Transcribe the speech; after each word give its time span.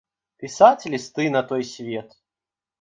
Пісаць 0.43 0.87
лісты 0.95 1.29
на 1.37 1.45
той 1.53 1.61
свет! 1.77 2.21